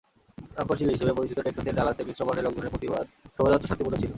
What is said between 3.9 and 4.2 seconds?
ছিল।